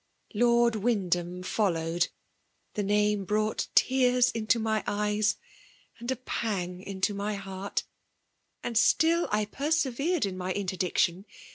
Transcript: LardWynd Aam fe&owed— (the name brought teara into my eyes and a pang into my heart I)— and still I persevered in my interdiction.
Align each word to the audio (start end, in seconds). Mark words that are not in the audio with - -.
LardWynd 0.33 1.11
Aam 1.15 1.43
fe&owed— 1.45 2.07
(the 2.73 2.81
name 2.81 3.23
brought 3.23 3.67
teara 3.75 4.31
into 4.33 4.57
my 4.57 4.83
eyes 4.87 5.37
and 5.99 6.09
a 6.09 6.15
pang 6.15 6.81
into 6.81 7.13
my 7.13 7.35
heart 7.35 7.83
I)— 7.83 7.89
and 8.69 8.77
still 8.79 9.29
I 9.31 9.45
persevered 9.45 10.25
in 10.25 10.39
my 10.39 10.53
interdiction. 10.53 11.25